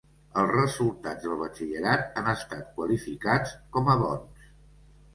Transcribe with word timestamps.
Els 0.43 0.53
resultats 0.53 1.21
del 1.25 1.35
batxillerat 1.43 2.19
han 2.23 2.33
estat 2.33 2.75
qualificats 2.81 3.57
com 3.79 3.97
a 3.99 4.03
"bons". 4.05 4.53